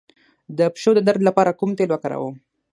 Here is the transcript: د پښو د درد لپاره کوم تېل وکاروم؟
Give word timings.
د 0.57 0.59
پښو 0.73 0.91
د 0.95 0.99
درد 1.07 1.21
لپاره 1.27 1.55
کوم 1.59 1.71
تېل 1.77 1.89
وکاروم؟ 1.91 2.35